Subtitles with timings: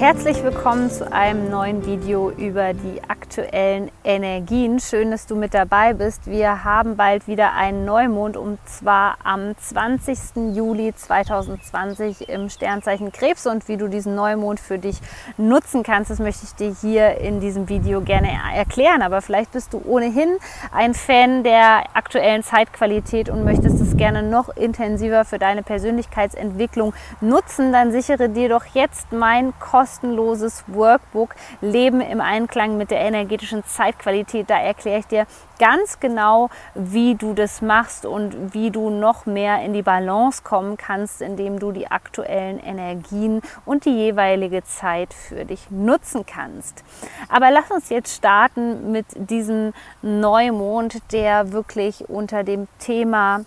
[0.00, 4.80] Herzlich willkommen zu einem neuen Video über die aktuellen Energien.
[4.80, 6.26] Schön, dass du mit dabei bist.
[6.26, 10.56] Wir haben bald wieder einen Neumond und zwar am 20.
[10.56, 13.46] Juli 2020 im Sternzeichen Krebs.
[13.46, 15.00] Und wie du diesen Neumond für dich
[15.36, 19.02] nutzen kannst, das möchte ich dir hier in diesem Video gerne erklären.
[19.02, 20.38] Aber vielleicht bist du ohnehin
[20.72, 27.70] ein Fan der aktuellen Zeitqualität und möchtest es gerne noch intensiver für deine Persönlichkeitsentwicklung nutzen.
[27.70, 33.64] Dann sichere dir doch jetzt mein Kosten kostenloses Workbook Leben im Einklang mit der energetischen
[33.64, 34.48] Zeitqualität.
[34.48, 35.26] Da erkläre ich dir
[35.58, 40.76] ganz genau, wie du das machst und wie du noch mehr in die Balance kommen
[40.76, 46.84] kannst, indem du die aktuellen Energien und die jeweilige Zeit für dich nutzen kannst.
[47.28, 53.40] Aber lass uns jetzt starten mit diesem Neumond, der wirklich unter dem Thema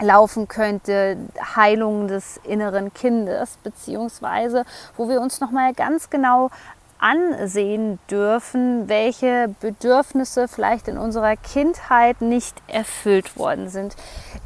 [0.00, 1.16] laufen könnte,
[1.56, 4.64] Heilung des inneren Kindes, beziehungsweise
[4.96, 6.50] wo wir uns nochmal ganz genau
[6.98, 13.94] ansehen dürfen, welche Bedürfnisse vielleicht in unserer Kindheit nicht erfüllt worden sind.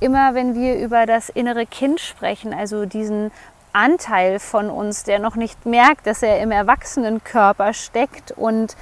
[0.01, 3.31] Immer wenn wir über das innere Kind sprechen, also diesen
[3.73, 8.77] Anteil von uns, der noch nicht merkt, dass er im Erwachsenenkörper steckt und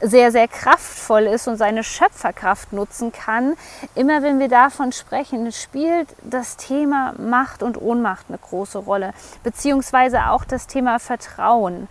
[0.00, 3.54] sehr, sehr kraftvoll ist und seine Schöpferkraft nutzen kann.
[3.94, 10.28] Immer wenn wir davon sprechen, spielt das Thema Macht und Ohnmacht eine große Rolle, beziehungsweise
[10.30, 11.88] auch das Thema Vertrauen.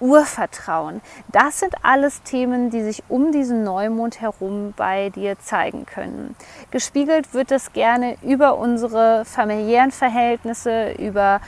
[0.00, 1.00] Urvertrauen.
[1.28, 6.36] Das sind alles Themen, die sich um diesen Neumond herum bei dir zeigen können.
[6.70, 11.40] Gespiegelt wird es gerne über unsere familiären Verhältnisse, über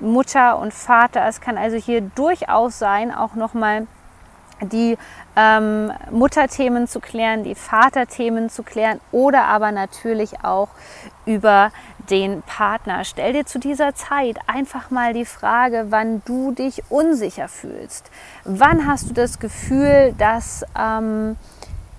[0.00, 1.26] Mutter und Vater.
[1.26, 3.86] Es kann also hier durchaus sein, auch nochmal
[4.62, 4.98] die
[5.36, 10.68] ähm, Mutterthemen zu klären, die Vaterthemen zu klären oder aber natürlich auch
[11.26, 11.70] über
[12.10, 13.04] den Partner.
[13.04, 18.10] Stell dir zu dieser Zeit einfach mal die Frage, wann du dich unsicher fühlst.
[18.44, 21.36] Wann hast du das Gefühl, dass ähm,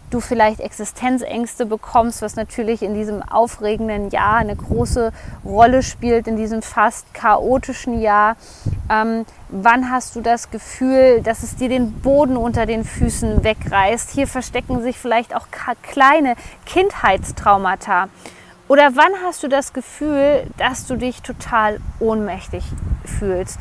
[0.09, 5.11] du vielleicht Existenzängste bekommst, was natürlich in diesem aufregenden Jahr eine große
[5.45, 8.35] Rolle spielt, in diesem fast chaotischen Jahr.
[8.89, 14.11] Ähm, wann hast du das Gefühl, dass es dir den Boden unter den Füßen wegreißt?
[14.11, 15.47] Hier verstecken sich vielleicht auch
[15.83, 18.09] kleine Kindheitstraumata.
[18.67, 22.63] Oder wann hast du das Gefühl, dass du dich total ohnmächtig
[23.03, 23.59] fühlst?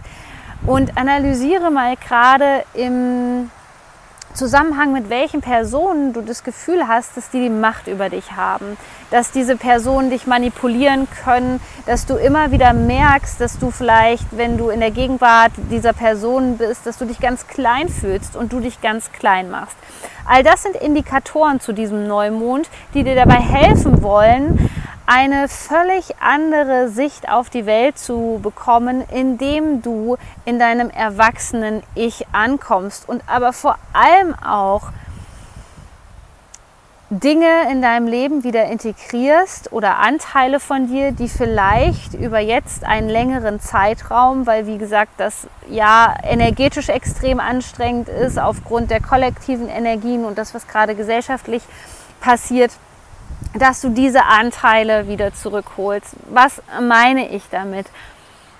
[0.66, 3.50] Und analysiere mal gerade im
[4.38, 8.76] Zusammenhang mit welchen Personen du das Gefühl hast, dass die die Macht über dich haben,
[9.10, 14.56] dass diese Personen dich manipulieren können, dass du immer wieder merkst, dass du vielleicht, wenn
[14.56, 18.60] du in der Gegenwart dieser Person bist, dass du dich ganz klein fühlst und du
[18.60, 19.76] dich ganz klein machst.
[20.24, 24.70] All das sind Indikatoren zu diesem Neumond, die dir dabei helfen wollen,
[25.08, 32.26] eine völlig andere Sicht auf die Welt zu bekommen, indem du in deinem erwachsenen Ich
[32.32, 34.90] ankommst und aber vor allem auch
[37.08, 43.08] Dinge in deinem Leben wieder integrierst oder Anteile von dir, die vielleicht über jetzt einen
[43.08, 50.26] längeren Zeitraum, weil wie gesagt das ja energetisch extrem anstrengend ist aufgrund der kollektiven Energien
[50.26, 51.62] und das, was gerade gesellschaftlich
[52.20, 52.72] passiert,
[53.54, 56.14] dass du diese Anteile wieder zurückholst.
[56.30, 57.86] Was meine ich damit?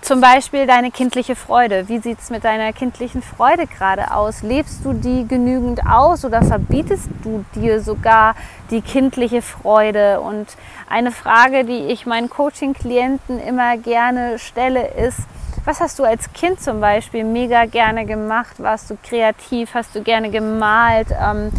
[0.01, 1.89] Zum Beispiel deine kindliche Freude.
[1.89, 4.43] Wie sieht es mit deiner kindlichen Freude gerade aus?
[4.43, 8.37] Lebst du die genügend aus oder verbietest du dir sogar
[8.71, 10.21] die kindliche Freude?
[10.21, 10.47] Und
[10.89, 15.19] eine Frage, die ich meinen Coaching-Klienten immer gerne stelle, ist,
[15.65, 18.55] was hast du als Kind zum Beispiel mega gerne gemacht?
[18.59, 19.75] Warst du kreativ?
[19.75, 21.09] Hast du gerne gemalt?
[21.11, 21.51] Ähm,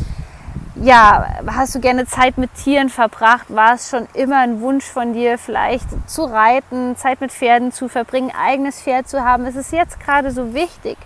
[0.82, 3.46] ja, hast du gerne Zeit mit Tieren verbracht?
[3.50, 7.90] War es schon immer ein Wunsch von dir, vielleicht zu reiten, Zeit mit Pferden zu
[7.90, 9.46] verbringen, eigenes Pferd zu haben?
[9.46, 10.98] Es ist jetzt gerade so wichtig,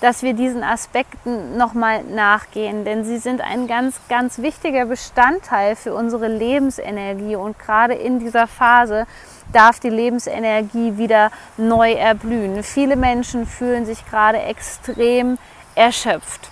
[0.00, 5.94] dass wir diesen Aspekten nochmal nachgehen, denn sie sind ein ganz, ganz wichtiger Bestandteil für
[5.94, 9.06] unsere Lebensenergie und gerade in dieser Phase
[9.52, 12.62] darf die Lebensenergie wieder neu erblühen.
[12.62, 15.36] Viele Menschen fühlen sich gerade extrem
[15.74, 16.50] erschöpft.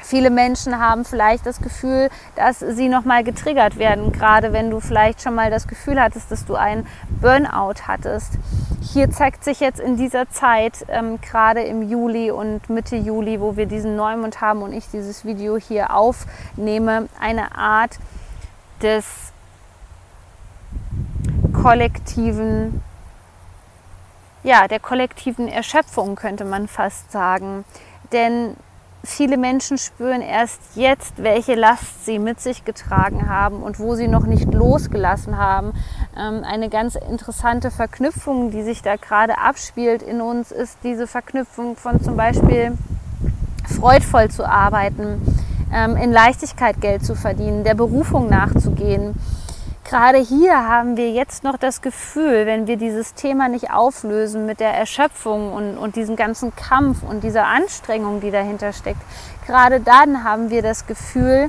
[0.00, 5.22] Viele Menschen haben vielleicht das Gefühl, dass sie nochmal getriggert werden, gerade wenn du vielleicht
[5.22, 6.86] schon mal das Gefühl hattest, dass du einen
[7.20, 8.34] Burnout hattest.
[8.80, 13.56] Hier zeigt sich jetzt in dieser Zeit, ähm, gerade im Juli und Mitte Juli, wo
[13.56, 17.98] wir diesen Neumond haben und ich dieses Video hier aufnehme, eine Art
[18.82, 19.32] des
[21.52, 22.82] kollektiven,
[24.42, 27.64] ja, der kollektiven Erschöpfung könnte man fast sagen.
[28.12, 28.56] Denn
[29.04, 34.08] viele Menschen spüren erst jetzt, welche Last sie mit sich getragen haben und wo sie
[34.08, 35.72] noch nicht losgelassen haben.
[36.16, 41.76] Ähm, eine ganz interessante Verknüpfung, die sich da gerade abspielt in uns, ist diese Verknüpfung
[41.76, 42.76] von zum Beispiel
[43.66, 45.20] freudvoll zu arbeiten,
[45.72, 49.14] ähm, in Leichtigkeit Geld zu verdienen, der Berufung nachzugehen
[49.88, 54.60] gerade hier haben wir jetzt noch das Gefühl, wenn wir dieses Thema nicht auflösen mit
[54.60, 59.00] der Erschöpfung und, und diesem ganzen Kampf und dieser Anstrengung, die dahinter steckt,
[59.46, 61.48] gerade dann haben wir das Gefühl,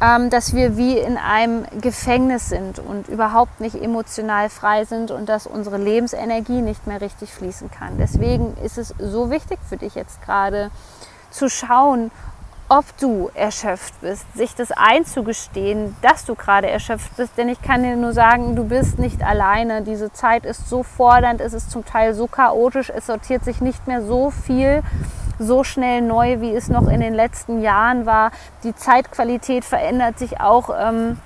[0.00, 5.28] ähm, dass wir wie in einem Gefängnis sind und überhaupt nicht emotional frei sind und
[5.28, 7.98] dass unsere Lebensenergie nicht mehr richtig fließen kann.
[7.98, 10.70] Deswegen ist es so wichtig für dich jetzt gerade
[11.30, 12.12] zu schauen,
[12.68, 17.36] ob du erschöpft bist, sich das einzugestehen, dass du gerade erschöpft bist.
[17.36, 19.82] Denn ich kann dir nur sagen, du bist nicht alleine.
[19.82, 23.86] Diese Zeit ist so fordernd, es ist zum Teil so chaotisch, es sortiert sich nicht
[23.86, 24.82] mehr so viel
[25.38, 28.30] so schnell neu, wie es noch in den letzten Jahren war.
[28.62, 31.18] Die Zeitqualität verändert sich auch ähm,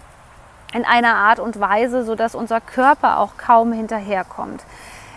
[0.73, 4.64] in einer Art und Weise, sodass unser Körper auch kaum hinterherkommt.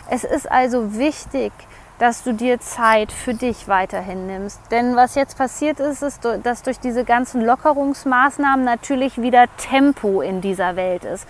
[0.09, 1.53] Es ist also wichtig,
[2.01, 4.59] dass du dir Zeit für dich weiterhin nimmst.
[4.71, 10.42] Denn was jetzt passiert ist, ist, dass durch diese ganzen Lockerungsmaßnahmen natürlich wieder Tempo in
[10.42, 11.27] dieser Welt ist.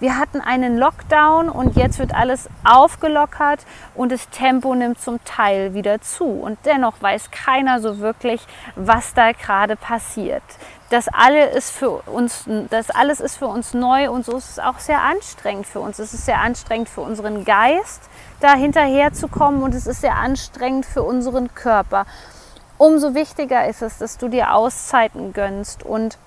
[0.00, 5.74] Wir hatten einen Lockdown und jetzt wird alles aufgelockert und das Tempo nimmt zum Teil
[5.74, 6.24] wieder zu.
[6.24, 8.40] Und dennoch weiß keiner so wirklich,
[8.76, 10.42] was da gerade passiert.
[10.88, 14.58] Das, alle ist für uns, das alles ist für uns neu und so ist es
[14.58, 15.98] auch sehr anstrengend für uns.
[15.98, 18.08] Es ist sehr anstrengend für unseren Geist,
[18.44, 22.04] da hinterher zu kommen und es ist sehr anstrengend für unseren Körper.
[22.76, 26.18] Umso wichtiger ist es, dass du dir Auszeiten gönnst und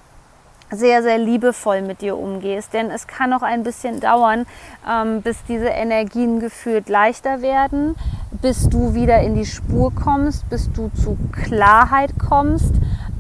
[0.72, 2.74] sehr, sehr liebevoll mit dir umgehst.
[2.74, 4.46] Denn es kann noch ein bisschen dauern,
[4.90, 7.96] ähm, bis diese Energien gefühlt leichter werden,
[8.42, 12.74] bis du wieder in die Spur kommst, bis du zu Klarheit kommst,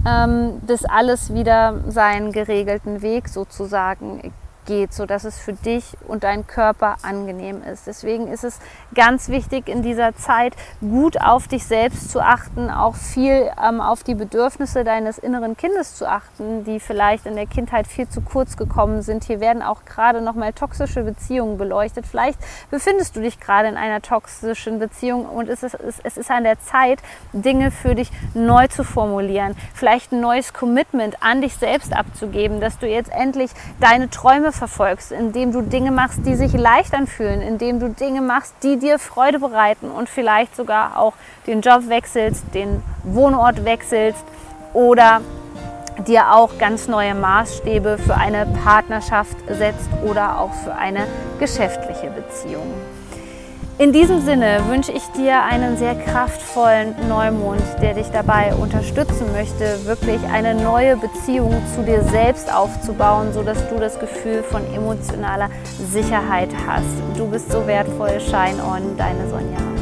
[0.05, 4.33] ähm, bis alles wieder seinen geregelten Weg sozusagen
[4.67, 7.87] geht, sodass es für dich und deinen Körper angenehm ist.
[7.87, 8.59] Deswegen ist es
[8.93, 14.03] ganz wichtig in dieser Zeit gut auf dich selbst zu achten, auch viel ähm, auf
[14.03, 18.57] die Bedürfnisse deines inneren Kindes zu achten, die vielleicht in der Kindheit viel zu kurz
[18.57, 19.23] gekommen sind.
[19.23, 22.05] Hier werden auch gerade nochmal toxische Beziehungen beleuchtet.
[22.05, 22.39] Vielleicht
[22.69, 26.59] befindest du dich gerade in einer toxischen Beziehung und es ist, es ist an der
[26.61, 26.99] Zeit,
[27.33, 29.55] Dinge für dich neu zu formulieren.
[29.73, 35.11] Vielleicht ein neues Commitment an dich selbst abzugeben, dass du jetzt endlich deine Träume verfolgst,
[35.11, 39.39] indem du Dinge machst, die sich leicht anfühlen, indem du Dinge machst, die dir Freude
[39.39, 41.13] bereiten und vielleicht sogar auch
[41.45, 44.23] den Job wechselst, den Wohnort wechselst
[44.73, 45.21] oder
[46.05, 51.07] dir auch ganz neue Maßstäbe für eine Partnerschaft setzt oder auch für eine
[51.39, 52.71] geschäftliche Beziehung.
[53.79, 59.85] In diesem Sinne wünsche ich dir einen sehr kraftvollen Neumond, der dich dabei unterstützen möchte,
[59.85, 65.51] wirklich eine neue Beziehung zu dir selbst aufzubauen, sodass du das Gefühl von emotionaler
[65.91, 66.87] Sicherheit hast.
[67.15, 68.19] Du bist so wertvoll.
[68.19, 69.76] Shine on, deine Sonja.